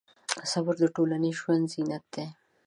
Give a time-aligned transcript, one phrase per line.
[0.51, 2.27] صبر د ټولنیز ژوند زینت دی.